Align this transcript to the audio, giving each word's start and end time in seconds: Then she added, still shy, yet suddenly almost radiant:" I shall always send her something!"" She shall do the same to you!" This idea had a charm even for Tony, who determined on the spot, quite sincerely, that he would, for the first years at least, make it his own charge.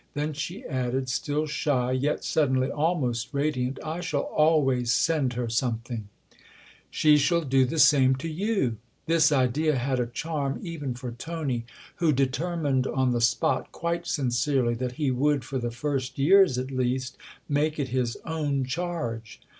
Then 0.15 0.33
she 0.33 0.65
added, 0.65 1.09
still 1.09 1.45
shy, 1.45 1.91
yet 1.91 2.23
suddenly 2.23 2.71
almost 2.71 3.27
radiant:" 3.35 3.77
I 3.85 4.01
shall 4.01 4.23
always 4.23 4.91
send 4.91 5.33
her 5.33 5.47
something!"" 5.47 6.07
She 6.89 7.17
shall 7.19 7.41
do 7.41 7.65
the 7.65 7.77
same 7.77 8.15
to 8.15 8.27
you!" 8.27 8.77
This 9.05 9.31
idea 9.31 9.75
had 9.75 9.99
a 9.99 10.07
charm 10.07 10.57
even 10.63 10.95
for 10.95 11.11
Tony, 11.11 11.65
who 11.97 12.11
determined 12.13 12.87
on 12.87 13.11
the 13.11 13.21
spot, 13.21 13.71
quite 13.71 14.07
sincerely, 14.07 14.73
that 14.73 14.93
he 14.93 15.11
would, 15.11 15.45
for 15.45 15.59
the 15.59 15.69
first 15.69 16.17
years 16.17 16.57
at 16.57 16.71
least, 16.71 17.15
make 17.47 17.77
it 17.77 17.89
his 17.89 18.17
own 18.25 18.65
charge. 18.65 19.39